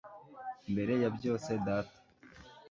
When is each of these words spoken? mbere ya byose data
mbere 0.71 0.93
ya 1.01 1.09
byose 1.17 1.51
data 1.65 1.97